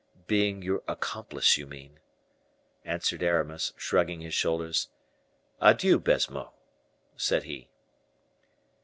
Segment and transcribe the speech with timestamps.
[0.25, 1.99] "Being your accomplice, you mean?"
[2.83, 4.89] answered Aramis, shrugging his shoulders.
[5.61, 6.53] "Adieu, Baisemeaux,"
[7.15, 7.69] said he.